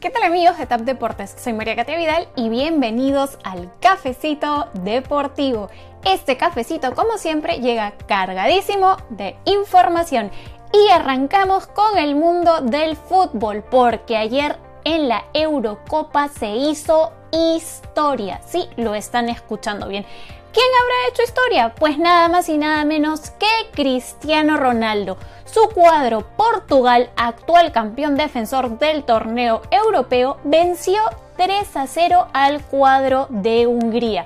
[0.00, 1.34] ¿Qué tal amigos de TAP Deportes?
[1.36, 5.70] Soy María Katia Vidal y bienvenidos al Cafecito Deportivo.
[6.04, 10.30] Este cafecito, como siempre, llega cargadísimo de información
[10.72, 14.56] y arrancamos con el mundo del fútbol porque ayer
[14.94, 18.40] en la Eurocopa se hizo historia.
[18.46, 20.06] Sí, lo están escuchando bien.
[20.50, 21.74] ¿Quién habrá hecho historia?
[21.74, 25.18] Pues nada más y nada menos que Cristiano Ronaldo.
[25.44, 31.02] Su cuadro Portugal, actual campeón defensor del torneo europeo, venció
[31.36, 34.24] 3 a 0 al cuadro de Hungría.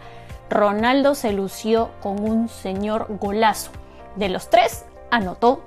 [0.48, 3.72] Ronaldo se lució con un señor golazo.
[4.14, 5.62] De los tres, anotó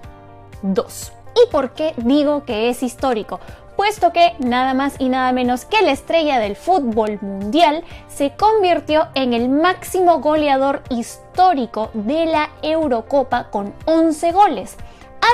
[0.62, 1.12] dos.
[1.36, 3.42] ¿Y por qué digo que es histórico?
[3.76, 9.08] Puesto que nada más y nada menos que la estrella del fútbol mundial se convirtió
[9.16, 14.78] en el máximo goleador histórico de la Eurocopa con 11 goles.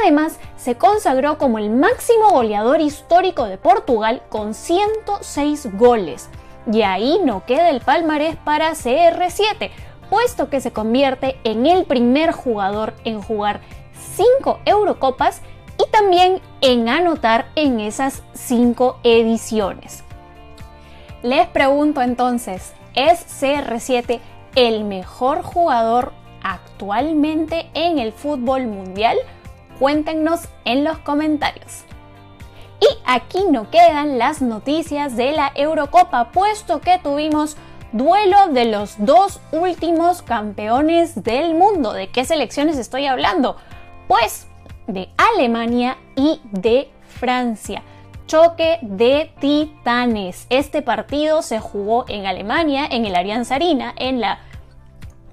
[0.02, 6.29] Además, se consagró como el máximo goleador histórico de Portugal con 106 goles.
[6.71, 9.71] Y ahí no queda el palmarés para CR7,
[10.10, 13.62] puesto que se convierte en el primer jugador en jugar
[14.16, 15.41] 5 Eurocopas
[15.82, 20.04] y también en anotar en esas cinco ediciones.
[21.23, 24.20] Les pregunto entonces, ¿es CR7
[24.55, 29.18] el mejor jugador actualmente en el fútbol mundial?
[29.79, 31.84] Cuéntenos en los comentarios.
[32.79, 37.55] Y aquí no quedan las noticias de la Eurocopa, puesto que tuvimos
[37.91, 41.93] duelo de los dos últimos campeones del mundo.
[41.93, 43.57] ¿De qué selecciones estoy hablando?
[44.07, 44.48] Pues
[44.87, 47.84] de Alemania y de Francia.
[48.27, 50.48] Choque de titanes.
[50.49, 54.40] Este partido se jugó en Alemania, en el Allianz Arena, en la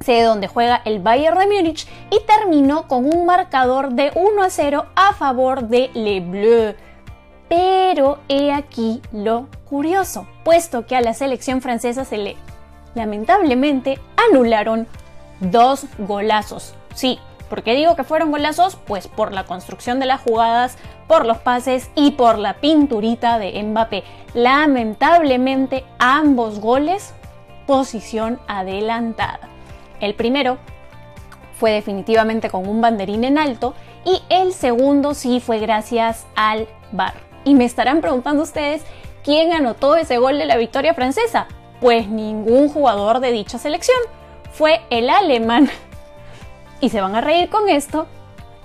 [0.01, 4.51] sede donde juega el Bayern de Múnich y terminó con un marcador de 1 a
[4.51, 6.75] 0 a favor de Le Bleu.
[7.49, 12.37] Pero he aquí lo curioso, puesto que a la selección francesa se le
[12.95, 13.99] lamentablemente
[14.31, 14.87] anularon
[15.41, 16.75] dos golazos.
[16.95, 17.19] Sí,
[17.49, 18.77] ¿Por qué digo que fueron golazos?
[18.87, 20.77] Pues por la construcción de las jugadas,
[21.07, 24.05] por los pases y por la pinturita de Mbappé.
[24.35, 27.15] Lamentablemente ambos goles
[27.67, 29.49] posición adelantada.
[30.01, 30.59] El primero
[31.59, 37.15] fue definitivamente con un banderín en alto y el segundo sí fue gracias al VAR.
[37.45, 38.83] Y me estarán preguntando ustedes
[39.25, 41.47] quién anotó ese gol de la victoria francesa.
[41.81, 43.99] Pues ningún jugador de dicha selección.
[44.53, 45.69] Fue el alemán
[46.81, 48.07] y se van a reír con esto,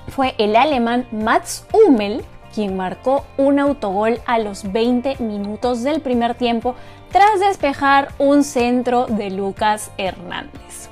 [0.10, 6.36] fue el alemán Mats Hummel quien marcó un autogol a los 20 minutos del primer
[6.36, 6.76] tiempo
[7.12, 10.90] tras despejar un centro de Lucas Hernández.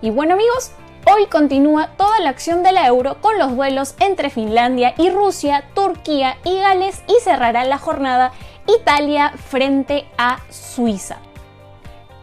[0.00, 0.72] Y bueno amigos,
[1.06, 5.64] hoy continúa toda la acción de la Euro con los vuelos entre Finlandia y Rusia,
[5.74, 8.32] Turquía y Gales y cerrará la jornada
[8.66, 11.18] Italia frente a Suiza.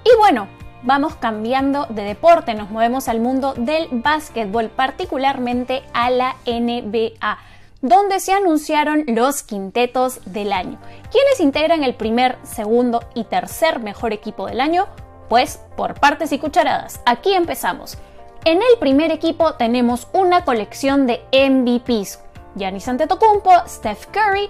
[0.03, 0.47] Y bueno,
[0.83, 7.37] vamos cambiando de deporte, nos movemos al mundo del básquetbol, particularmente a la NBA,
[7.81, 10.79] donde se anunciaron los quintetos del año.
[11.11, 14.87] ¿Quiénes integran el primer, segundo y tercer mejor equipo del año?
[15.29, 17.01] Pues por partes y cucharadas.
[17.05, 17.97] Aquí empezamos.
[18.43, 22.19] En el primer equipo tenemos una colección de MVPs.
[22.55, 24.49] Giannis Antetokounmpo, Steph Curry,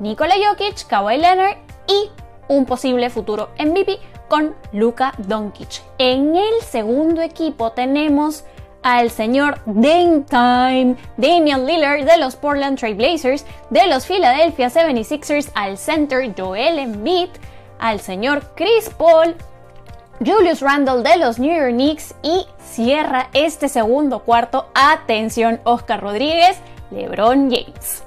[0.00, 1.56] Nikola Jokic, Kawhi Leonard
[1.88, 2.10] y
[2.48, 3.98] un posible futuro MVP
[4.32, 5.82] con Luka Doncic.
[5.98, 8.44] En el segundo equipo tenemos
[8.82, 15.76] al señor Dame Damian Lillard de los Portland Trail Blazers, de los Philadelphia 76ers al
[15.76, 17.28] center Joel Embiid,
[17.78, 19.36] al señor Chris Paul,
[20.24, 26.56] Julius Randle de los New York Knicks y cierra este segundo cuarto, atención Oscar Rodríguez,
[26.90, 28.02] LeBron James.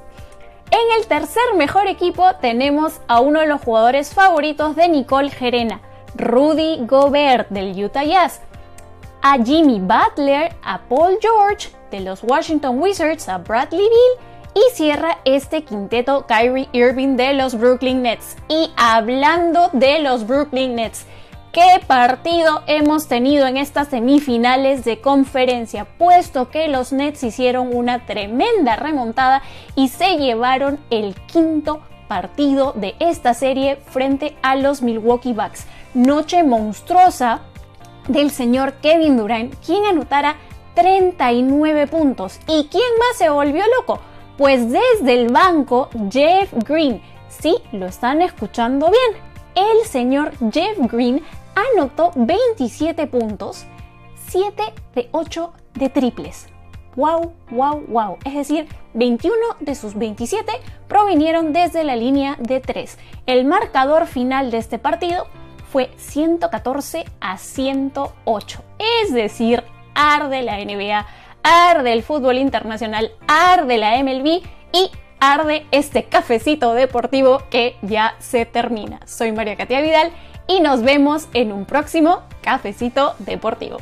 [0.72, 5.82] En el tercer mejor equipo tenemos a uno de los jugadores favoritos de Nicole Gerena,
[6.18, 8.42] Rudy Gobert del Utah Jazz,
[9.22, 15.18] a Jimmy Butler, a Paul George de los Washington Wizards, a Bradley Beal y cierra
[15.26, 18.38] este quinteto Kyrie Irving de los Brooklyn Nets.
[18.48, 21.06] Y hablando de los Brooklyn Nets,
[21.52, 25.86] ¿qué partido hemos tenido en estas semifinales de conferencia?
[25.98, 29.42] Puesto que los Nets hicieron una tremenda remontada
[29.76, 35.66] y se llevaron el quinto partido de esta serie frente a los Milwaukee Bucks
[35.96, 37.40] noche monstruosa
[38.08, 40.36] del señor Kevin Durant, quien anotara
[40.76, 42.40] 39 puntos.
[42.48, 44.00] ¿Y quién más se volvió loco?
[44.38, 47.02] Pues desde el banco, Jeff Green.
[47.30, 49.24] Sí, lo están escuchando bien.
[49.56, 51.24] El señor Jeff Green
[51.74, 53.66] anotó 27 puntos,
[54.28, 54.64] 7
[54.94, 56.48] de 8 de triples.
[56.98, 58.18] wow, wow, wow.
[58.26, 60.52] Es decir, 21 de sus 27
[60.88, 62.98] provinieron desde la línea de 3.
[63.26, 65.28] El marcador final de este partido
[65.76, 68.64] fue 114 a 108.
[69.04, 69.62] Es decir,
[69.94, 71.06] arde la NBA,
[71.44, 74.42] arde el fútbol internacional, arde la MLB
[74.72, 74.90] y
[75.20, 79.02] arde este cafecito deportivo que ya se termina.
[79.06, 80.12] Soy María Katia Vidal
[80.48, 83.80] y nos vemos en un próximo cafecito deportivo.